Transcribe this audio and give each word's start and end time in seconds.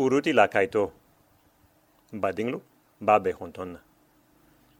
uruti 0.00 0.32
la 0.32 0.48
kaito. 0.48 0.92
Badinglu, 2.12 2.62
babe 3.00 3.32
hontonna. 3.32 3.78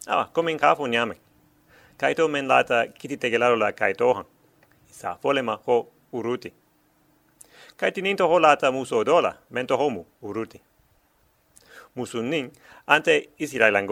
Awa, 0.07 0.25
komen 0.25 0.59
kafu 0.59 0.89
nyame. 0.89 1.17
Kaito 1.97 2.29
men 2.29 2.47
lata 2.47 2.87
kiti 2.87 3.17
tegelaro 3.17 3.57
la 3.57 3.73
kaito 3.73 4.15
han. 4.15 4.25
Isa 4.91 5.15
folema 5.23 5.59
ho 5.67 5.89
uruti. 6.13 6.53
Kaiti 7.77 8.03
ninto 8.03 8.29
ho 8.29 8.39
lata 8.39 8.73
muso 8.73 9.05
dola, 9.05 9.37
mento 9.51 9.77
homu 9.77 10.07
uruti. 10.23 10.61
Musu 11.97 12.23
nin, 12.23 12.51
ante 12.87 13.29
isirai. 13.39 13.87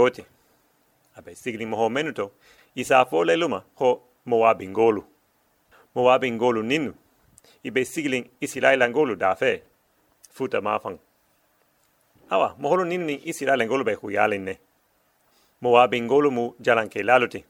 Abe 1.16 1.34
sigli 1.34 1.66
moho 1.66 1.90
menuto, 1.90 2.30
isa 2.74 3.04
fole 3.04 3.36
luma 3.36 3.64
ho 3.74 4.02
moabingolu. 4.24 5.04
Moabingolu 5.94 6.62
ninu. 6.62 6.94
Ibe 7.64 7.84
sigli 7.84 8.30
isirai 8.40 8.76
langolu 8.76 9.16
da 9.16 9.34
fe. 9.34 9.62
Futa 10.32 10.60
mafang. 10.60 10.98
Awa, 12.30 12.54
moholo 12.58 12.84
ninu 12.84 13.04
ni 13.04 13.20
isirai 13.24 13.56
langolu 13.56 13.84
be 13.84 13.94
huyalin 13.94 14.42
ne. 14.42 14.58
Moabingolu 15.62 16.30
mu 16.30 16.54
jalanke 16.60 17.02
laluti. 17.02 17.44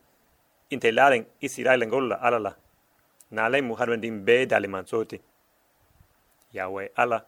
Inte 0.71 0.93
laren 0.93 1.27
isirai 1.41 1.79
langolu 1.79 2.09
la 2.09 2.17
alala. 2.17 2.57
Nale 3.31 3.61
mu 3.63 3.75
harwendin 3.75 4.25
be 4.25 4.47
dalimansoti. 4.47 5.21
Yahweh 6.53 6.89
ala. 6.97 7.25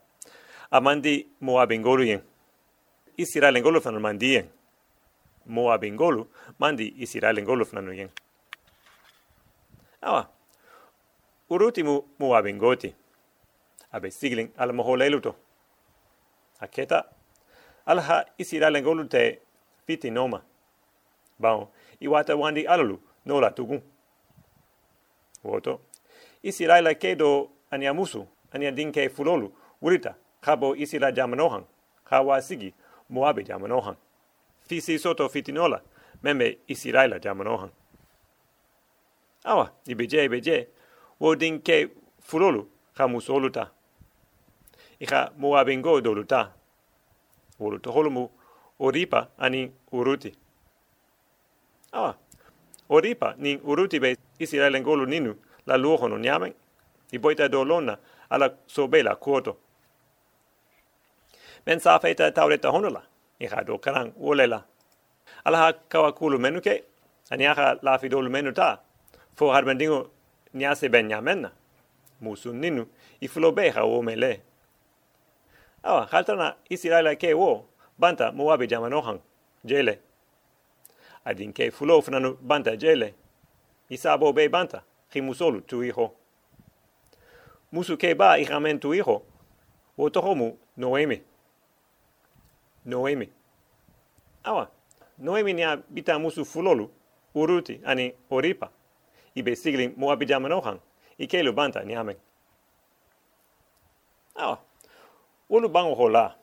Amandi 0.71 1.27
Moabingolu 1.41 2.05
yen. 2.05 2.23
Isira 3.17 3.51
lengolu 3.51 3.81
fanu 3.81 4.01
mandi 4.01 4.33
yen. 4.35 4.49
Moabingolu 5.47 6.29
mandi 6.59 6.95
isira 6.99 7.33
lengolu 7.33 7.65
fanu 7.65 7.93
yen. 7.93 8.09
Awa. 10.03 10.29
Uruti 11.51 11.83
mu 11.83 12.03
Moabingoti. 12.19 12.95
Abe 13.93 14.11
sigling 14.11 14.51
ala 14.57 14.73
moho 14.73 14.97
leluto. 14.97 15.35
Aketa. 16.61 17.05
alaha 17.91 18.25
isiralengolu 18.39 19.05
te 19.05 19.41
piti 19.87 20.11
noma. 20.11 20.43
Bon 21.39 21.67
iwata 22.01 22.37
wandi 22.37 22.67
alalu 22.67 23.01
nola 23.27 23.51
tugun 23.51 23.83
woto 25.45 25.81
isiraila 26.43 26.95
kedo 26.95 27.51
aniamusu 27.71 28.27
aniadinke 28.53 29.09
fulolu 29.09 29.53
urita, 29.83 30.15
kabo 30.41 30.77
isira 30.77 31.13
jamanohan 31.13 31.65
kawa 32.05 32.43
sigi 32.43 32.75
moabe 33.11 33.45
jamanohan. 33.45 33.97
Fisi 34.69 34.99
soto 34.99 35.29
fitinola 35.29 35.83
meme 36.23 36.59
isiraila 36.69 37.19
jamanohan. 37.19 37.71
Awa 39.45 39.73
ibeje 39.87 40.25
ibeje 40.25 40.69
wo 41.21 41.37
dinke 41.37 41.89
fulolu 42.21 42.71
kamusoluta 42.95 43.71
iha 45.01 45.33
moabengo 45.39 46.01
doluta 46.01 46.53
woluto 47.61 47.93
holumu 47.93 48.31
oripa 48.79 49.29
ani 49.39 49.73
uruti 49.93 50.35
awa 51.93 52.15
oripa 52.89 53.35
ni 53.39 53.57
uruti 53.57 54.01
be 54.01 54.17
isiraila 54.39 54.81
ngolu 54.81 55.07
ninu 55.07 55.37
la 55.67 55.77
luohono 55.77 56.19
nyamen 56.19 56.55
iboita 57.13 57.49
dolona 57.49 57.99
ala 58.31 58.51
sobela 58.67 59.17
kuoto. 59.17 59.57
Men 61.67 61.81
sa 61.81 61.99
feita 61.99 62.31
taureta 62.33 62.71
honola, 62.71 63.03
iha 63.41 63.65
do 63.65 63.79
karang 63.79 64.13
uolela. 64.17 64.65
Ala 65.45 65.59
ha 65.59 65.73
kawa 65.73 66.13
kulu 66.13 66.39
menuke, 66.39 66.85
ani 67.31 67.47
aha 67.47 67.77
la 67.83 67.99
fidolu 67.99 68.31
menuta, 68.31 68.79
fo 69.37 69.53
harbendingo 69.53 70.11
niase 70.55 70.89
ben 70.89 71.07
nyamenna. 71.09 71.51
Musun 72.21 72.57
ninu, 72.61 72.87
ifulo 73.21 73.53
beha 73.53 73.85
o 73.85 74.03
mele. 74.03 74.41
Awa, 75.83 76.07
haltana 76.07 76.57
isiraila 76.71 77.17
ke 77.17 77.35
wo, 77.35 77.65
banta 77.99 78.33
muwabi 78.33 78.67
jamanohan, 78.67 79.21
jele. 79.65 79.99
Adin 81.25 81.53
ke 81.53 81.71
fulo 81.71 82.03
funanu 82.03 82.37
banta 82.41 82.77
jele. 82.77 83.15
Isabo 83.91 84.33
be 84.33 84.49
banta, 84.49 84.83
himusolu 85.11 85.61
tu 85.61 85.85
iho 85.85 86.15
musu 87.73 87.97
ke 87.97 88.15
ba 88.15 88.39
i 88.39 88.45
ramen 88.45 88.81
tu 88.81 88.91
hijo 88.93 89.23
o 89.99 90.09
to 90.09 90.21
homu 90.21 90.57
noemi. 90.77 91.23
Noemi. 92.87 93.29
Awa 94.45 94.69
noemi 95.19 95.53
ni 95.53 95.63
bita 95.91 96.19
musu 96.19 96.45
fulolu 96.45 96.91
uruti 97.35 97.81
ani 97.85 98.13
oripa. 98.31 98.71
I 99.37 99.43
be 99.43 99.57
sigli 99.57 99.89
mo 99.97 100.11
abijama 100.11 100.49
nohan 100.49 100.81
i 101.19 101.27
kelu 101.27 101.53
banta 101.53 101.85
ni 101.85 101.95
amen. 101.95 102.17
Awa 104.37 104.59
ulu 105.51 105.69
bango 105.69 105.95
hola 105.95 106.35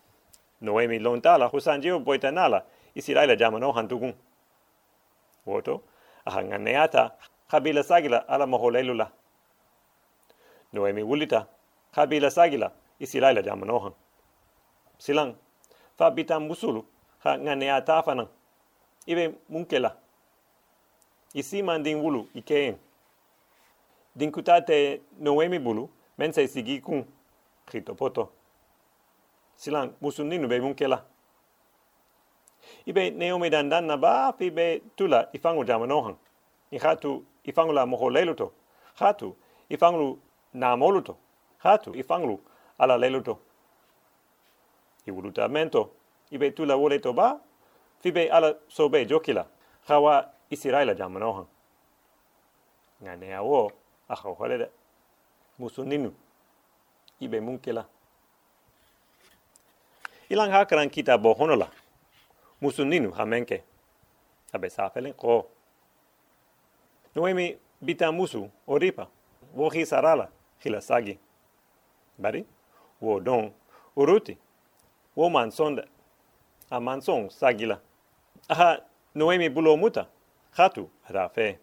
noemi 0.62 1.00
lontala 1.00 1.46
husanjio 1.46 2.00
boitanala 2.00 2.66
i 2.96 3.02
siraila 3.02 3.36
jama 3.36 3.60
nohan 3.60 3.88
tugun 3.88 4.14
woto 5.46 5.82
aha 6.26 6.44
nganeata 6.44 7.12
kabila 7.48 7.84
sagila 7.84 8.28
ala 8.28 8.48
moholelula 8.48 9.12
Noemi 10.74 11.04
wulita, 11.04 11.48
kabila 11.92 12.32
sagila, 12.32 12.72
isilaila 13.00 13.42
jamanohan. 13.42 13.94
Silang, 14.98 15.36
fa 15.98 16.12
bita 16.12 16.40
musulu, 16.40 16.86
ha 17.20 17.38
nganea 17.38 17.82
tafanan. 17.82 18.28
Ibe 19.06 19.34
munkela. 19.50 19.96
Isi 21.34 21.64
mandin 21.64 21.98
wulu 21.98 22.28
ikeen. 22.34 22.78
Dinkutate 24.16 25.02
Noemi 25.20 25.60
bulu, 25.60 25.90
mense 26.18 26.48
sigi 26.48 26.82
kun, 26.82 27.06
krito 27.66 27.96
poto. 27.96 28.30
Silang, 29.58 29.94
musuninu 30.02 30.48
be 30.48 30.60
munkela. 30.60 31.04
Ibe 32.86 33.12
Naomi 33.12 33.50
dandan 33.50 33.86
na 33.86 33.98
ba, 33.98 34.34
ibe 34.40 34.82
tula 34.96 35.30
ifangu 35.34 35.66
jamanohan. 35.66 36.16
Ihatu 36.72 37.26
ifangu 37.44 37.74
la 37.74 37.86
moho 37.86 38.10
leluto. 38.10 38.54
Hatu 38.96 39.36
ifangu 39.70 40.20
na 40.54 40.78
moluto 40.78 41.18
hatu 41.58 41.96
i 41.96 42.04
fanglu 42.04 42.40
ala 42.78 42.98
leluto 42.98 43.40
i 45.06 45.12
wuluta 45.12 45.48
mento. 45.48 45.92
I 46.32 46.38
be 46.38 46.52
tula 46.52 46.76
woleto 46.76 47.14
ba 47.14 47.40
fi 48.00 48.12
be 48.12 48.30
ala 48.30 48.56
sobe 48.68 49.06
jokila. 49.06 49.46
Hawa 49.88 50.30
isiraila 50.50 50.94
jamanohan 50.94 51.46
ngane 53.04 53.34
awo 53.36 53.72
a 54.10 54.16
hawhale 54.16 54.58
de 54.58 54.68
musuninu 55.60 56.14
i 57.22 57.28
be 57.28 57.40
munkela 57.40 57.86
ilang 60.30 60.52
hakaran 60.52 60.90
kita 60.90 61.18
bo 61.18 61.34
honola 61.34 61.72
musuninu 62.62 63.12
hamenke 63.12 63.64
abe 64.54 64.70
safelen 64.70 65.14
ko. 65.14 65.48
Noemi 67.16 67.58
bita 67.82 68.12
musu 68.12 68.50
oripa 68.68 69.08
wo 69.56 69.70
sarala 69.86 70.30
hila 70.60 70.82
sagi. 70.82 71.20
Bari, 72.18 72.46
wo 73.02 73.20
don, 73.20 73.52
uruti, 73.96 74.38
wo 75.16 75.30
mansonda, 75.30 75.86
a 76.70 76.80
manson 76.80 77.30
sagila. 77.30 77.80
Aha, 78.50 78.80
noemi 79.16 79.50
bulo 79.50 79.78
muta, 79.78 80.08
hatu, 80.52 80.90
rafe. 81.10 81.60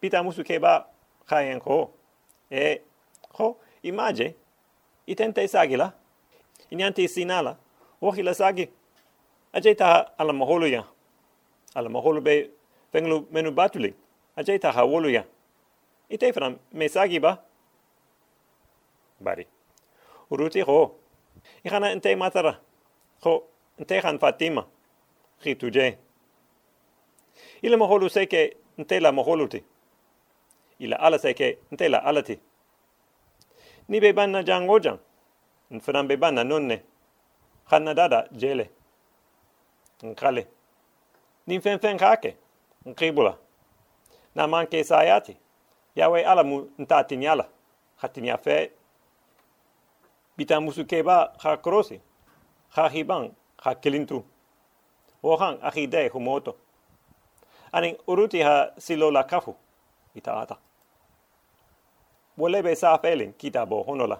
Pita 0.00 0.22
musu 0.22 0.44
keba, 0.44 0.86
hayen 1.26 1.60
ho, 1.60 1.90
e, 2.50 2.80
ho, 3.34 3.56
imaje, 3.82 4.34
itente 5.06 5.48
sagila, 5.48 5.92
inyante 6.70 7.08
sinala, 7.08 7.56
wo 8.00 8.10
hila 8.10 8.34
sagi. 8.34 8.68
Ajeta 9.52 10.18
ala 10.18 10.32
maholu 10.32 10.66
ya, 10.66 10.84
ala 11.74 11.88
maholu 11.88 12.20
be, 12.20 12.50
fenglu 12.92 13.26
menu 13.32 13.50
batuli, 13.50 13.94
ajeta 14.36 14.72
ha 14.72 14.84
wolu 14.84 15.10
ya. 15.10 15.24
Ite 16.10 16.32
fram, 16.32 16.58
me 16.72 16.88
sagi 16.88 17.18
ba, 17.20 17.38
bari. 19.20 19.46
Uruti 20.30 20.60
ho. 20.60 20.94
Ikana 21.64 21.90
ente 21.92 22.16
matara. 22.16 22.60
Ho, 23.24 23.44
ente 23.78 24.00
khan 24.00 24.18
Fatima. 24.18 24.66
Khi 25.40 25.54
tuje. 25.54 25.98
Ila 27.62 27.76
moholu 27.76 28.08
seke 28.10 28.56
ente 28.78 29.00
la 29.00 29.12
moholuti. 29.12 29.64
Ila 30.80 30.96
ala 30.96 31.18
seke 31.18 31.58
ente 31.72 31.88
la 31.88 31.98
alati. 31.98 32.38
Ni 33.88 34.00
be 34.00 34.12
banna 34.12 34.42
jang 34.42 34.68
ojang. 35.70 35.80
Nfran 35.80 36.08
be 36.08 36.16
banna 36.16 36.44
nonne. 36.44 36.82
Khanna 37.70 37.94
dada 37.94 38.28
jele. 38.32 38.70
Nkale. 40.02 40.46
Ni 41.46 41.60
fen 41.60 41.78
fen 41.78 41.98
kake. 41.98 42.36
Nkibula. 42.86 43.36
Na 44.34 44.46
manke 44.46 44.84
sayati. 44.84 45.36
Yawe 45.96 46.24
ala 46.24 46.44
mu 46.44 46.70
ntati 46.78 47.16
nyala. 47.16 47.48
Khati 48.00 48.20
nyafe 48.20 48.70
bita 50.38 50.60
musu 50.60 50.84
keba 50.86 51.34
ha 51.38 51.56
krosi 51.56 52.00
ha 52.68 52.88
hiban 52.88 53.34
ha 53.56 53.74
kelintu 53.74 54.24
o 55.22 55.36
han 55.36 55.58
a 55.62 55.70
hide 55.70 56.08
humoto 56.08 56.56
ani 57.72 57.96
uruti 58.06 58.42
ha 58.42 58.70
silo 58.78 59.10
la 59.10 59.24
kafu 59.24 59.54
ita 60.14 60.40
ata 60.40 60.56
wole 62.38 62.62
be 62.62 62.76
sa 62.76 62.98
felin 62.98 63.32
kita 63.32 63.66
bo 63.66 63.82
honola 63.82 64.18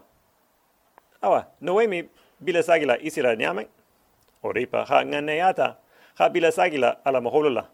awa 1.22 1.46
noemi 1.60 2.08
bila 2.40 2.62
sagila 2.62 2.98
isira 2.98 3.36
nyame 3.36 3.68
oripa 4.42 4.84
ha 4.84 5.04
nganeyata 5.04 5.76
ha 6.14 6.28
bila 6.28 6.52
sagila 6.52 7.04
ala 7.04 7.20
maholula 7.20 7.68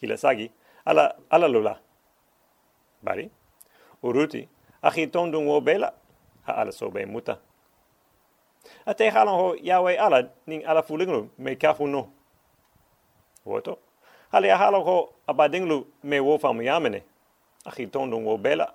hila 0.00 0.16
sagi 0.16 0.50
ala 0.84 1.14
ala 1.30 1.48
lula 1.48 1.80
bari 3.02 3.30
uruti 4.02 4.48
ahi 4.82 5.06
tondung 5.06 5.46
wo 5.46 5.60
bela 5.60 5.92
ha 6.46 6.52
ala 6.56 6.72
sobe 6.72 7.06
muta 7.06 7.38
ate 8.86 9.10
halon 9.10 9.34
ho 9.34 9.56
yawe 9.62 9.98
ala 9.98 10.28
ning 10.46 10.64
ala 10.66 10.82
fulinglu 10.82 11.30
me 11.38 11.56
kafu 11.56 11.86
no 11.86 12.10
woto 13.46 13.78
hali 14.32 14.48
halon 14.48 14.82
ho 14.82 15.14
abadinglu 15.26 15.86
me 16.04 16.20
wo 16.20 16.38
famu 16.38 16.62
yamene 16.62 17.02
ahi 17.64 17.86
tondung 17.86 18.26
wo 18.26 18.38
bela 18.38 18.74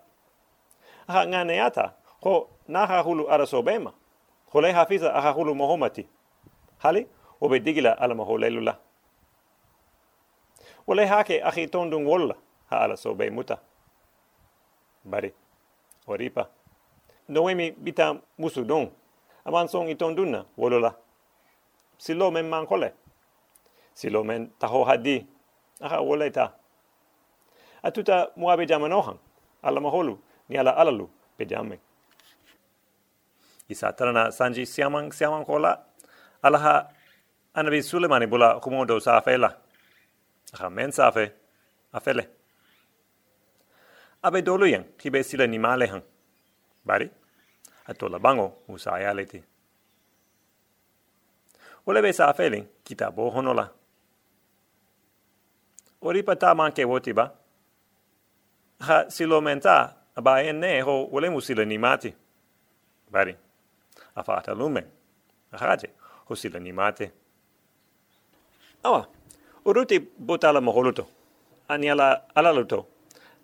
ha 1.07 1.27
nganeyata 1.27 1.93
ho 2.23 2.49
naha 2.67 3.01
hulu 3.03 3.27
ala 3.27 3.45
sobema 3.45 3.91
hole 4.53 4.71
hafiza 4.71 5.13
aha 5.13 5.31
hulu 5.31 5.55
mohomati 5.55 6.07
hali? 6.77 7.07
Obe 7.41 7.59
digila 7.59 7.97
ala 7.99 8.15
maholelula 8.15 8.79
wale 10.87 11.05
hake 11.05 11.43
ahi 11.43 11.67
tondung 11.67 12.05
wolla 12.07 12.35
ha 12.69 12.79
ala 12.79 12.97
sobe 12.97 13.29
muta. 13.29 13.57
Bari 15.05 15.33
oripa. 16.07 16.49
Noemi 17.29 17.71
bita 17.71 18.15
musu 18.37 18.63
don 18.65 18.91
aman 19.45 19.67
song 19.67 19.89
itonduna 19.89 20.45
wolola. 20.57 20.95
Silo 21.97 22.31
men 22.31 22.49
mankole 22.49 22.93
silo 23.93 24.23
men 24.23 24.51
taho 24.59 24.83
hadi. 24.83 25.25
Aha 25.81 26.01
wole 26.01 26.31
ta. 26.31 26.53
Atuta 27.83 28.31
muabe 28.35 28.65
jamanohan 28.65 29.17
ala 29.63 29.81
maholu 29.81 30.19
ni 30.49 30.57
ala 30.57 30.77
alalu 30.77 31.09
pe 31.37 31.45
isa 33.69 33.93
tarana 33.93 34.31
sanji 34.31 34.65
siamang 34.65 35.11
siamang 35.11 35.45
kola. 35.45 35.79
Alaha 36.43 36.89
anabi 37.55 37.83
sulemani 37.83 38.27
bula 38.27 38.59
kumodo 38.59 38.99
sa 38.99 39.21
fela 39.21 39.55
aha 40.53 40.69
men 40.69 40.91
sa 40.91 41.11
fe 41.11 41.31
afele. 41.93 42.27
Abe 44.23 44.41
dolu 44.41 44.67
yang 44.67 44.85
kibe 44.97 45.23
sila 45.23 45.47
ni 45.47 45.57
male 45.57 45.87
hang. 45.87 46.03
Bari 46.85 47.09
ato 47.87 48.09
la 48.09 48.19
bango 48.19 48.63
usa 48.67 48.99
ya 48.99 49.13
leti 49.13 49.43
ole 51.87 52.01
be 52.01 52.13
sa 52.13 52.33
bo 53.11 53.29
honola. 53.29 53.69
Ori 56.01 56.23
pata 56.23 56.55
manke 56.55 56.83
woti 56.85 57.13
ba. 57.13 57.31
Ha 58.81 59.09
silo 59.09 59.41
menta 59.41 59.95
aba 60.15 60.43
enne 60.43 60.81
ho 60.81 61.07
ole 61.11 61.29
musila 61.29 61.65
ni 61.65 61.77
mati. 61.77 62.13
Bari 63.11 63.35
afata 64.15 64.53
lume 64.53 64.83
haje 65.51 65.89
ho 66.25 66.35
sila 66.35 66.59
ni 66.59 66.71
mate 66.71 67.11
awa 68.83 69.07
uruti 69.65 69.99
botala 69.99 70.61
moholuto 70.61 71.07
ani 71.67 71.89
ala 71.89 72.21
ala 72.35 72.53
luto 72.53 72.85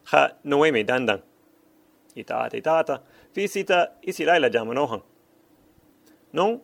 ha 0.04 0.30
noemi 0.44 0.84
dandan 0.84 1.20
ita 2.16 2.40
ata 2.44 2.58
ita 2.58 2.80
ata 2.80 3.02
visita 3.36 3.92
isi 4.02 4.26
laila 4.26 4.50
jamanohan 4.50 5.02
non 6.34 6.60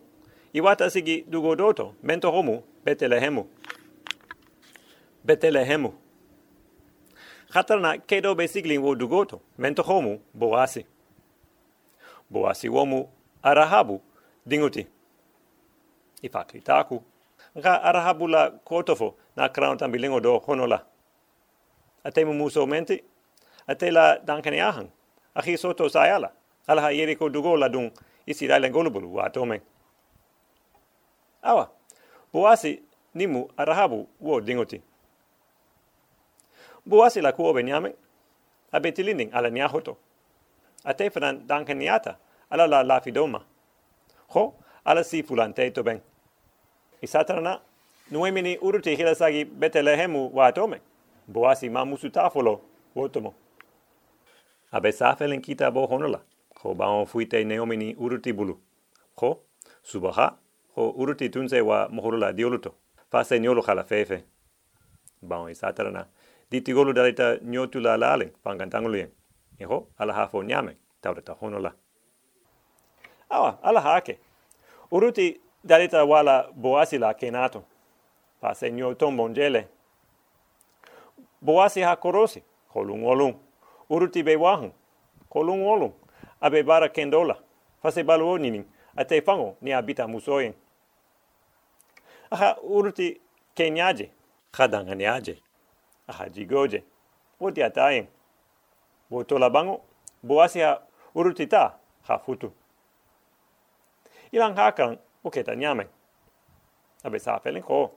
iwata 0.52 0.90
sigi 0.90 1.24
dugo 1.28 1.56
doto 1.56 1.94
mento 2.02 2.30
homu 2.30 2.62
betelehemu 2.84 3.48
betelehemu 5.24 5.92
khatarna 7.52 7.98
kedo 7.98 8.34
besiglin 8.34 8.80
wo 8.82 8.94
dugoto 8.94 9.40
mento 9.58 9.82
homu 9.82 10.20
boasi 10.34 10.86
boasi 12.30 12.68
womu 12.68 13.08
arahabu 13.46 14.02
dinguti. 14.46 14.86
Ifakli 16.22 16.60
taku. 16.60 17.02
Nga 17.58 17.82
arahabu 17.82 18.28
la 18.28 18.50
kotofo 18.50 19.14
na 19.36 19.48
crown 19.48 19.78
tambilingo 19.78 20.20
do 20.20 20.38
honola. 20.38 20.82
Atemu 22.04 22.34
muso 22.34 22.66
menti 22.66 23.02
atela 23.66 24.18
dankani 24.18 24.60
ahan 24.60 24.88
ahi 25.34 25.56
soto 25.58 25.88
sayala. 25.88 26.30
Ala 26.66 26.82
ha 26.82 26.90
yeri 26.90 27.16
ko 27.16 27.28
dugo 27.28 27.56
la 27.56 27.68
dun 27.68 27.90
isi 28.26 28.48
dalen 28.48 28.72
golubulu 28.72 29.14
wa 29.14 29.30
tome 29.30 29.60
awa 31.42 31.70
boasi 32.32 32.82
nimu 33.14 33.48
arahabu 33.56 34.08
wo 34.20 34.40
dinguti. 34.40 34.82
Boasi 36.86 37.20
la 37.22 37.32
ko 37.32 37.52
benyame 37.52 37.94
abetilinin 38.72 39.30
ala 39.32 39.50
nyahoto. 39.50 39.96
Ate 40.84 41.10
fran 41.10 41.46
dankaniata 41.46 42.16
ala 42.50 42.66
la 42.66 42.82
lafidoma 42.82 43.40
ho 44.28 44.54
ala 44.84 45.04
si 45.04 45.22
fulante 45.22 45.70
to 45.70 45.82
ben. 45.82 46.00
Isatrana 47.02 47.60
nuemini 48.10 48.58
uruti 48.58 48.96
hilasagi 48.96 49.44
betelehemu 49.44 50.30
wa 50.34 50.52
tome 50.52 50.80
boasi 51.28 51.70
mamusu 51.70 52.10
tafolo 52.10 52.60
wotomo 52.94 53.34
abe 54.72 54.92
safelen 54.92 55.40
kita 55.40 55.70
bo 55.70 55.86
honola. 55.86 56.20
Ko 56.54 56.74
baon 56.74 57.06
fuite 57.06 57.44
neomini 57.44 57.94
uruti 57.94 58.32
bulu. 58.32 58.58
Ko 59.14 59.42
subaha 59.82 60.36
ko 60.74 60.90
uruti 60.90 61.28
tunse 61.30 61.60
wa 61.60 61.88
mohorola 61.88 62.32
dioluto. 62.32 62.74
Fase 63.10 63.40
nyolo 63.40 63.62
fefe. 63.62 64.24
Baon 65.22 65.50
isatrana 65.50 66.06
diti 66.50 66.72
golu 66.72 66.92
dalita 66.92 67.38
nyotu 67.42 67.80
la 67.80 67.96
lale 67.96 68.32
pangantangulu 68.44 68.96
yen 68.96 69.10
eho 69.58 69.88
ala 69.98 70.12
hafo 70.12 70.42
nyame 70.42 70.76
tawreta 71.00 71.32
honola 71.32 71.72
awa 73.30 73.58
ala 73.62 73.80
hake. 73.80 74.18
Uruti 74.90 75.40
dalita 75.64 76.04
wala 76.04 76.48
boasi 76.52 76.98
la 76.98 77.14
kenato. 77.14 77.62
Fase 78.40 78.72
nyoto 78.72 79.10
monjele 79.10 79.68
boasi 81.40 81.80
ha 81.80 81.96
korosi 81.96 82.42
kolung 82.72 83.04
olung. 83.04 83.34
Uruti 83.90 84.22
be 84.22 84.36
wahan 84.36 84.72
kolung 85.30 85.66
olung. 85.66 85.92
Abe 86.40 86.62
bara 86.62 86.88
kendola. 86.88 87.36
Fase 87.82 88.04
baluo 88.04 88.38
nini 88.38 88.64
ate 88.96 89.22
fango 89.22 89.56
ni 89.60 89.72
abita 89.72 90.08
musoyen. 90.08 90.54
Aha 92.30 92.56
uruti 92.62 93.20
kenyaje 93.54 94.10
khadanga 94.52 94.94
nyaje 94.94 95.42
aha 96.08 96.28
jigoje 96.28 96.84
woti 97.40 97.62
atayen. 97.62 98.06
Woto 99.10 99.38
la 99.38 99.50
bango 99.50 99.80
boasi 100.22 100.60
ha 100.60 100.80
uruti 101.14 101.46
ta 101.46 101.78
ha 102.02 102.18
futu 102.18 102.52
ilang 104.32 104.54
hakan 104.56 104.98
oketa 105.24 105.54
nyame 105.56 105.86
abe 107.04 107.18
sa 107.18 107.40
ko? 107.40 107.90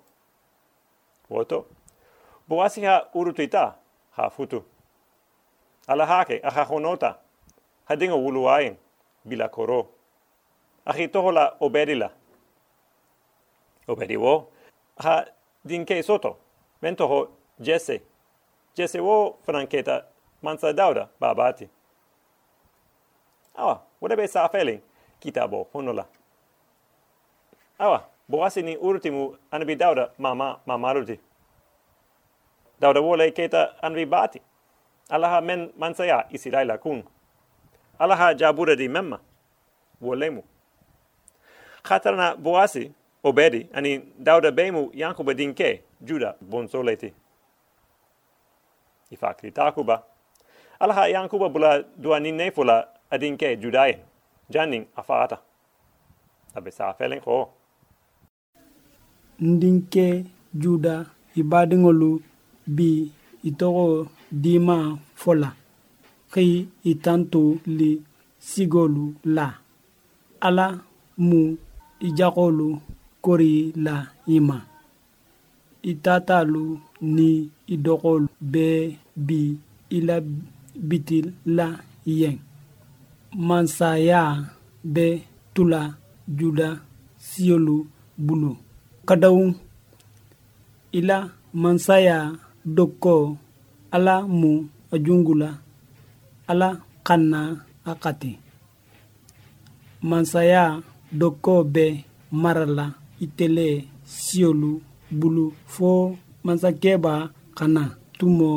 Woto 1.29 1.65
boasi 2.47 2.85
ha 2.85 3.09
uruti 3.13 3.47
ta 3.47 3.75
ha 4.11 4.29
futu 4.29 4.63
ala 5.89 6.05
hake 6.05 6.39
aha 6.43 6.65
honota. 6.65 7.15
Hadinga 7.85 8.15
wuluayen 8.15 8.75
bila 9.25 9.49
koro. 9.49 9.87
Ahi 10.85 11.07
tohola 11.07 11.55
obedila. 11.59 12.09
Obedi 13.87 14.17
wo. 14.17 14.51
Ha 14.97 15.25
dinke 15.65 16.03
soto. 16.03 16.37
Mento 16.81 17.07
ho 17.07 17.29
jesse. 17.59 18.01
Jesse 18.75 18.99
wo 18.99 19.39
franketa 19.45 20.05
mansa 20.41 20.73
dauda 20.73 21.09
babati. 21.19 21.69
Awa 23.55 23.81
wode 24.01 24.15
be 24.15 24.27
sa 24.27 24.47
felen 24.49 24.81
kitabo 25.19 25.67
honola 25.73 26.05
awa 27.79 28.03
boasi 28.29 28.61
ni 28.61 28.77
anbi 29.51 29.75
dauda 29.75 30.11
mama 30.17 30.59
mamaruti 30.65 31.19
dauda 32.79 33.01
wole 33.01 33.31
keta 33.31 33.83
anbi 33.83 34.05
bati 34.05 34.41
alaha 35.09 35.41
men 35.41 35.71
mansaya 35.77 36.25
isilaila 36.29 36.77
kun. 36.77 37.03
Alaha 37.99 38.33
jabura 38.33 38.75
di 38.75 38.87
memma. 38.87 39.19
Wolemu 40.01 40.43
khatarna 41.83 42.35
boasi 42.35 42.91
obedi 43.23 43.67
ani 43.73 43.99
dauda 44.19 44.51
bemu 44.51 44.91
yankuba 44.93 45.33
dinke 45.33 45.83
juda 46.01 46.35
bonsoleti. 46.41 47.13
Ifakri 49.11 49.51
takuba. 49.51 50.03
Alaha 50.79 51.07
yankuba 51.07 51.49
bula 51.49 51.83
dua 51.97 52.19
ninne 52.19 52.51
fula 52.51 52.87
adinke 53.11 53.57
judayen. 53.57 53.99
Janning 54.49 54.85
afata. 54.95 55.39
Abe 56.55 56.71
sa 56.71 56.93
felen 56.93 57.21
ko 57.21 57.49
ndinke 59.47 60.25
juda 60.61 60.95
ibadiŋolu 61.39 62.09
bi 62.75 62.89
itogo 63.49 63.87
dima 64.43 64.77
fola. 65.21 65.49
Kai 66.33 66.51
itanto 66.91 67.41
li 67.77 67.91
sigolu 68.49 69.05
la. 69.35 69.47
Ala 70.47 70.67
mu 71.27 71.41
ijagolu 72.07 72.67
kori 73.23 73.53
la 73.85 73.95
ima. 74.35 74.57
Itatalu 75.91 76.63
ni 77.15 77.29
idogolu 77.73 78.27
be 78.53 78.67
bi 79.27 79.41
ila 79.97 80.15
bitil 80.89 81.27
la 81.57 81.67
yen. 82.19 82.37
Mansaya 83.47 84.21
be 84.93 85.05
tula 85.53 85.81
juda 86.37 86.69
siolu 87.27 87.77
bulu 88.25 88.51
kadawu. 89.09 89.57
Ila 90.93 91.33
mansaya 91.53 92.37
dokko 92.61 93.37
ala 93.91 94.21
mu 94.21 94.69
ajungula. 94.93 95.49
Ala 96.47 96.69
kanna 97.07 97.65
akati. 97.89 98.37
Mansaya 100.09 100.63
dokko 101.21 101.53
bɛ 101.73 101.85
marala 102.41 102.85
itele 103.23 103.67
siolu 104.05 104.71
bulu 105.19 105.45
fo 105.73 105.89
mansakɛba 106.45 107.13
kana 107.57 107.83
tumo 108.17 108.51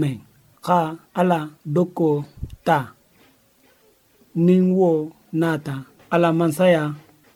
mɛn 0.00 0.16
ka 0.66 0.78
ala 1.20 1.38
dokko 1.74 2.08
ta. 2.66 2.78
Nin 4.44 4.64
wo 4.78 4.90
nata. 5.40 5.74
Ala 6.14 6.28
mansaya 6.38 6.82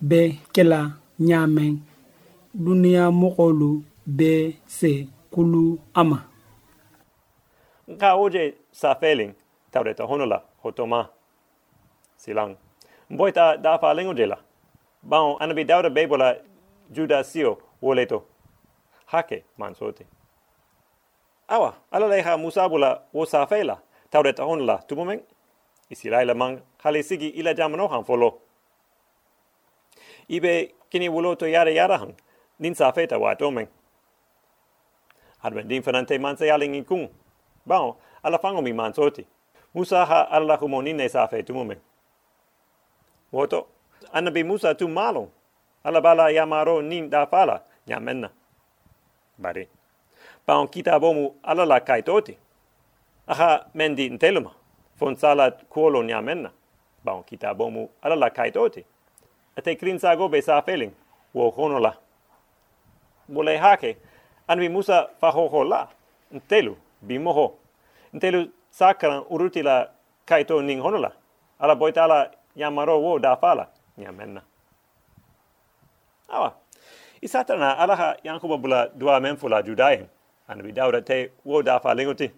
bɛ 0.08 0.20
kɛla 0.54 0.80
ɲaamɛn 1.26 1.72
duniya 2.54 3.10
mɔgɔlu 3.10 3.82
bɛ 4.08 4.56
se 4.66 5.08
kulu 5.30 5.78
ama. 5.94 6.26
Ka 7.98 8.16
oje 8.16 8.54
sa 8.72 8.94
feeling 8.94 9.34
taureta 9.70 10.04
honola 10.04 10.42
hotoma 10.62 11.08
silang. 12.16 12.56
Mboita 13.10 13.56
da 13.56 13.78
fa 13.78 13.94
lengo 13.94 14.14
de 14.14 14.26
la 14.26 14.36
Bon, 15.02 15.36
anabi 15.40 15.64
dauda 15.64 15.90
bebola 15.90 16.36
juda 16.92 17.24
sio 17.24 17.58
woleto 17.82 18.24
hake 19.06 19.44
mansote 19.58 20.06
awa 21.48 21.74
ala 21.90 22.06
leha 22.08 22.36
musabula 22.36 23.02
wo 23.12 23.24
sa 23.24 23.46
fela 23.46 23.80
taureta 24.10 24.44
honola 24.44 24.78
tumomen 24.86 25.20
isilaila 25.90 26.34
mang 26.34 26.60
hali 26.82 27.02
sigi 27.02 27.28
ila 27.28 27.54
jamano 27.54 27.88
han 27.88 28.04
folo. 28.04 28.38
Ibe 30.28 30.74
kini 30.90 31.08
woloto 31.08 31.48
yara 31.48 31.70
yara 31.70 31.98
han 31.98 32.14
nin 32.60 32.74
sa 32.74 32.92
feta 32.92 33.18
wa 33.18 33.34
tomen 33.34 33.66
adwen 35.42 35.68
din 35.68 35.82
fanante 35.82 36.18
manse 36.18 36.46
yaling 36.46 36.84
kung 36.84 37.08
Bon, 37.66 37.94
ala 38.22 38.38
fango 38.38 38.62
mi 38.62 38.72
mansoti. 38.72 39.26
Musa 39.74 40.04
ha 40.04 40.28
ala 40.30 40.56
humoni 40.56 40.92
ne 40.92 41.08
sa 41.08 41.26
fe 41.26 41.42
tu 41.42 41.54
momen. 41.54 41.78
Woto, 43.32 43.66
anabi 44.12 44.44
Musa 44.44 44.74
tu 44.74 44.88
malo. 44.88 45.28
Ala 45.84 46.00
bala 46.00 46.30
yamaro 46.32 46.82
nin 46.82 47.10
da 47.10 47.26
fala, 47.26 47.62
nyamenna. 47.86 48.30
Bari. 49.38 49.68
Bon, 50.46 50.66
kita 50.68 50.98
bomu 51.00 51.34
ala 51.42 51.64
la 51.66 51.80
kaitoti. 51.80 52.36
Aha 53.28 53.66
mendi 53.74 54.10
nteluma. 54.10 54.50
Fon 54.96 55.16
sala 55.16 55.50
kuolo 55.50 56.02
nyamenna. 56.02 56.50
Bon, 57.04 57.22
kita 57.22 57.54
bomu 57.54 57.88
ala 58.02 58.16
la 58.16 58.30
kaitoti. 58.30 58.84
Ate 59.56 59.76
krinsa 59.76 60.16
gobe 60.16 60.42
sa 60.42 60.62
feling. 60.62 60.92
Wo 61.34 61.50
honola. 61.50 61.94
Bole 63.30 63.56
hake. 63.56 63.96
Anabi 64.48 64.68
Musa 64.68 65.08
fa 65.20 65.30
ho 65.30 65.64
la. 65.64 65.88
Ntelu 66.32 66.76
bimoho. 67.02 67.58
Ntelu 68.12 68.50
sakran 68.70 69.24
uruti 69.30 69.62
la 69.62 69.88
kaito 70.26 70.62
ning 70.62 70.80
honola. 70.80 71.12
Ala 71.60 71.74
boitala 71.76 72.30
yamaro 72.56 73.00
wo 73.02 73.18
da 73.18 73.36
fala 73.36 73.68
nyamenna. 73.98 74.42
Awa. 76.28 76.54
Isatana 77.22 77.78
ala 77.78 77.96
ha 77.96 78.16
yankuba 78.24 78.56
bula 78.56 78.88
dua 78.88 79.20
menfula 79.20 79.62
judain 79.62 80.06
anu 80.48 80.62
bi 80.62 80.72
dawda 80.72 81.02
te 81.02 81.30
wo 81.44 81.62
da 81.62 81.78
fa 81.78 81.94
lengoti. 81.94 82.30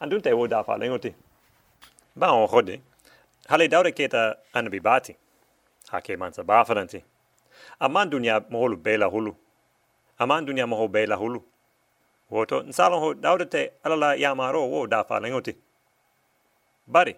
Andun 0.00 0.22
te 0.22 0.32
wo 0.32 0.46
da 0.46 0.62
fa 0.62 0.78
lengoti. 0.78 1.14
Ba 2.16 2.32
on 2.32 2.48
hode. 2.48 2.80
Hale 3.48 3.68
dawda 3.68 3.90
keta 3.92 4.36
anu 4.54 4.70
bi 4.70 4.80
bati. 4.80 5.16
Ha 5.90 6.00
ke 6.00 6.16
mansa 6.16 6.44
ba 6.44 6.64
faranti 6.64 7.02
aman 7.80 8.10
dunya 8.10 8.40
moholu 8.50 8.76
bela 8.76 9.06
hulu 9.06 9.34
aman 10.22 10.46
dunya 10.46 10.66
moho 10.66 10.88
bela 10.88 11.16
hulu. 11.16 11.42
Woto 12.30 12.62
nsalon 12.62 13.00
ho 13.00 13.14
daudete 13.14 13.72
alala 13.84 14.14
yamaro 14.16 14.62
wo 14.70 14.86
da 14.86 15.04
fa 15.04 15.20
lengoti 15.20 15.56
bari 16.86 17.16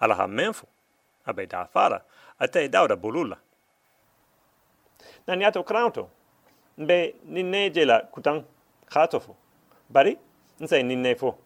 ala 0.00 0.14
ha 0.14 0.26
menfu 0.26 0.66
abe 1.26 1.46
dafala 1.46 2.02
ate 2.38 2.68
dauda 2.68 2.96
bulula. 2.96 3.36
Nan 5.26 5.40
yato 5.40 5.62
kranto 5.62 6.08
be 6.78 7.14
ninne 7.26 7.70
jela 7.70 8.00
kutan 8.12 8.44
khatofo 8.86 9.36
bari 9.90 10.18
nse 10.60 10.82
ninne 10.82 11.14
fo. 11.16 11.36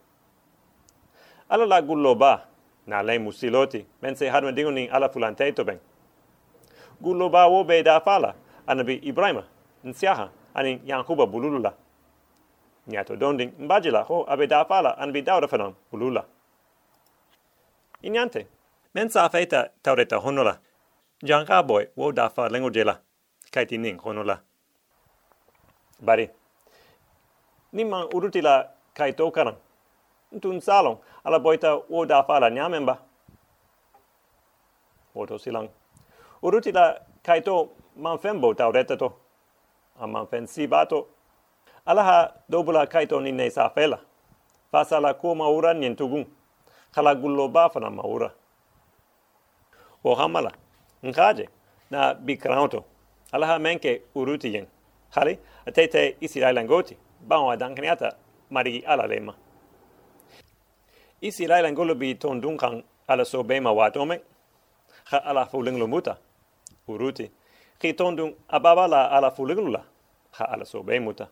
Ala 1.50 1.66
la 1.66 1.82
gullo 1.82 2.14
ba 2.14 2.46
na 2.87 3.02
le 3.02 3.18
musiloti 3.18 3.84
men 4.02 4.14
se 4.16 4.28
hadma 4.28 4.52
dingoni 4.52 4.88
ala 4.88 5.08
fulante 5.08 5.54
to 5.54 5.64
ben 5.64 5.80
gullo 7.02 7.28
ba 7.28 7.48
wo 7.48 7.64
be 7.64 7.82
dafala 7.82 8.34
anabi 8.66 9.00
ibrahima 9.02 9.44
nsiaha 9.84 10.28
ani 10.55 10.81
yankuba 10.85 11.26
bulula 11.26 11.73
nyato 12.87 13.17
donding 13.17 13.52
mbajila 13.59 14.02
ho 14.02 14.25
abe 14.28 14.47
da 14.47 14.64
fala 14.64 14.97
an 14.99 15.12
bi 15.12 15.23
dawda 15.23 15.49
fanam 15.49 15.75
ulula 15.93 16.25
inyante 18.02 18.47
men 18.95 19.09
sa 19.11 19.28
feta 19.28 19.71
tawreta 19.83 20.17
honola 20.17 20.59
janga 21.23 21.62
boy 21.62 21.87
wo 21.97 22.12
da 22.12 22.28
fa 22.28 22.49
lengo 22.49 22.71
jela 22.71 23.00
kaiti 23.50 23.78
ning 23.78 23.99
honola. 24.05 24.40
Bari 26.00 26.31
nimman 27.73 28.07
urutila 28.14 28.69
kaito 28.95 29.31
karan 29.33 29.57
ntun 30.33 30.61
salon 30.61 30.97
ala 31.25 31.38
boita 31.40 31.76
wo 31.90 32.05
da 32.07 32.23
fala 32.23 32.50
nyamemba 32.50 32.99
woto 35.14 35.38
silang. 35.38 35.69
Urutila 36.43 37.00
kaito 37.23 37.69
man 37.97 38.19
fembo 38.19 38.55
tawreta 38.55 38.97
to 38.97 39.12
amman 40.00 40.26
fen 40.26 40.47
sibato 40.47 41.07
alaha 41.87 42.33
dobula 42.49 42.87
kaito 42.87 43.21
ni 43.21 43.33
ne 43.33 43.50
sa 43.50 43.71
fela. 43.71 43.99
Fasa 44.73 45.00
la 45.00 45.14
ko 45.14 45.35
maura 45.35 45.75
nyen 45.75 45.97
tugun 45.97 46.26
kala 46.93 47.14
gullo 47.14 47.49
ba 47.49 47.69
fana 47.69 47.90
maura. 47.90 48.31
O 50.05 50.14
hamala 50.14 50.52
nkaje 51.02 51.49
na 51.90 52.14
bikranto 52.14 52.85
alaha 53.33 53.59
menke 53.59 54.02
uruti 54.14 54.55
yen 54.55 54.67
hali 55.11 55.38
atete 55.67 56.17
isi 56.21 56.40
langoti 56.40 56.97
ba 57.21 57.40
wa 57.40 57.57
dankaniata 57.57 58.17
marigi 58.50 58.85
ala 58.87 59.07
lema. 59.07 59.35
Isi 61.21 61.47
langolo 61.47 61.95
bi 61.95 62.14
tondun 62.14 62.57
kan 62.57 62.83
ala 63.09 63.25
so 63.25 63.43
bema 63.43 63.73
watome. 63.73 64.21
Ha 65.05 65.19
ala 65.25 65.47
fuling 65.47 65.78
lumuta 65.78 66.17
uruti 66.88 67.31
ki 67.78 67.92
tondun 67.94 68.35
ababala 68.49 69.11
ala 69.11 69.30
fulingula 69.30 69.85
ha 70.30 70.44
ala 70.44 70.64
so 70.64 70.82
bemuta 70.82 71.28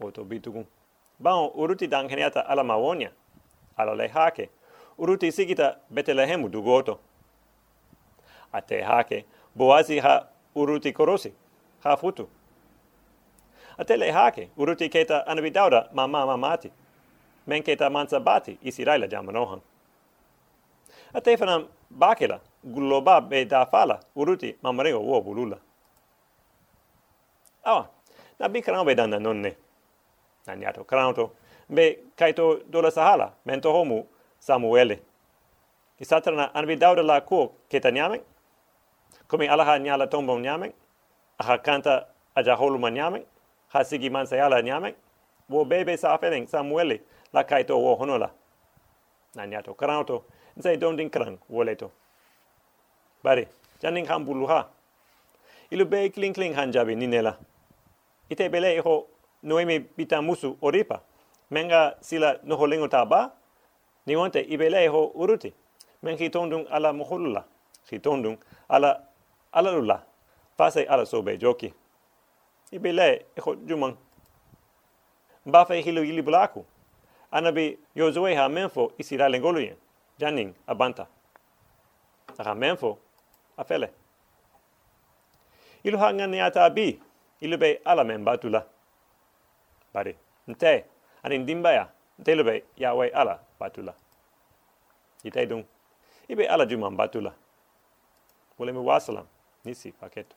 oto 0.00 0.24
bitugun 0.24 0.66
bao 1.18 1.48
uruti 1.48 1.86
dankeniata 1.86 2.46
ala 2.46 2.64
mawonia 2.64 3.10
ala 3.76 3.94
le 3.94 4.08
hake 4.08 4.50
uruti 4.98 5.32
sigita 5.32 5.76
betelehemu 5.90 6.48
dugoto. 6.48 6.98
Ate 8.52 8.82
hake. 8.82 9.24
Boazi 9.56 9.98
ha 9.98 10.26
uruti 10.56 10.92
korosi. 10.92 11.32
Ha 11.80 11.96
futu. 11.96 12.28
Ate 13.78 13.96
le 13.96 14.10
hake 14.10 14.50
uruti 14.56 14.88
keta 14.88 15.26
anabi 15.26 15.50
dauda 15.50 15.88
mama 15.92 16.26
mamati 16.26 16.70
men 17.46 17.62
keta 17.62 17.90
mansa 17.90 18.20
bati 18.20 18.58
isiraila 18.62 19.06
jamanohan. 19.06 19.60
Ate 21.14 21.36
fanam 21.36 21.66
bakela 21.90 22.40
gulloba 22.64 23.20
be 23.20 23.44
da 23.44 23.66
fala 23.66 24.00
uruti 24.16 24.56
mamarego 24.62 25.00
wo 25.00 25.20
bulula. 25.20 25.58
Awa 27.64 27.88
na 28.40 28.48
bikran 28.48 28.84
be 28.86 28.94
danda 28.94 29.18
nonne. 29.18 29.56
Naniato 30.46 30.84
kranto 30.84 31.30
be 31.68 31.98
kaito 32.16 32.60
dola 32.70 32.90
sahala 32.90 33.32
mento 33.46 33.72
homu 33.72 34.06
samuele. 34.40 35.00
Ki 35.98 36.04
satrana 36.04 36.54
anbi 36.54 36.76
dauda 36.76 37.02
la 37.02 37.20
ko 37.20 37.52
ketanyame 37.70 38.20
komi 39.28 39.48
alaha 39.48 39.78
nyala 39.78 40.06
tombo 40.06 40.38
nyame 40.38 40.72
aha 41.38 41.58
kanta 41.58 42.06
aja 42.34 42.54
holu 42.56 42.78
manyame 42.78 43.24
ha 43.68 43.84
sigi 43.84 44.10
man 44.10 44.26
sayala 44.26 44.62
nyame 44.62 44.94
wo 45.48 45.64
bebe 45.64 45.96
sa 45.96 46.18
feeling 46.18 46.46
samuele 46.46 47.00
la 47.32 47.44
kaito 47.44 47.78
wo 47.78 47.94
honola. 47.94 48.30
Naniato 49.34 49.74
kranto 49.74 50.24
nse 50.56 50.76
dondin 50.76 51.10
kran 51.10 51.38
woleto 51.50 51.90
bari 53.24 53.48
janin 53.80 54.06
kan 54.06 54.20
buluha 54.24 54.68
ilu 55.70 55.84
be 55.84 56.10
kling 56.10 56.34
kling 56.34 56.54
hanjabi 56.54 56.94
ninela. 56.96 57.36
Ite 58.30 58.48
bele 58.52 58.78
ho 58.80 59.06
noemi 59.42 59.78
bita 59.80 60.22
musu 60.22 60.56
oripa. 60.62 61.00
Menga 61.50 61.96
sila 62.00 62.38
noho 62.44 62.66
lengo 62.66 62.88
taba 62.88 63.32
ni 64.06 64.16
wante 64.16 64.40
ibele 64.40 64.88
ho 64.88 65.12
uruti. 65.14 65.52
Men 66.02 66.16
ki 66.16 66.30
tondung 66.30 66.66
ala 66.70 66.92
muhulla 66.92 67.44
ki 67.88 67.98
tondung 67.98 68.38
ala 68.68 69.00
ala 69.52 69.72
lula. 69.72 70.02
Fase 70.56 70.86
ala 70.88 71.06
sobe 71.06 71.38
joki. 71.38 71.72
Ibele 72.72 73.24
ho 73.40 73.56
jumang. 73.66 73.96
Ba 75.46 75.64
fe 75.64 75.82
hilu 75.82 76.04
yili 76.04 76.22
blaku 76.22 76.64
anabi 77.32 77.78
yozue 77.96 78.34
ha 78.36 78.48
menfo 78.48 78.92
isira 78.98 79.28
lengoluyen 79.28 79.76
janin 80.18 80.54
abanta. 80.66 81.06
Ha 82.38 82.54
menfo 82.54 82.98
afele. 83.56 83.90
Ilu 85.84 85.98
hanga 85.98 86.26
ni 86.26 86.40
ata 86.40 86.70
bi 86.70 87.00
ilu 87.40 87.56
be 87.58 87.80
ala 87.84 88.04
men 88.04 88.24
batula 88.24 88.66
bari 89.94 90.16
nte 90.48 90.84
ani 91.22 91.38
ndimba 91.38 91.72
ya 91.72 91.88
nte 92.18 92.32
ilu 92.32 92.44
be 92.44 92.64
yawe 92.76 93.08
ala 93.08 93.40
batula 93.60 93.94
itai 95.24 95.46
dung 95.46 95.64
ibe 96.28 96.46
ala 96.48 96.66
juma 96.66 96.90
batula 96.90 97.32
wole 98.58 98.72
mi 98.72 98.78
wasalam 98.78 99.26
nisi 99.64 99.92
paketu 99.92 100.36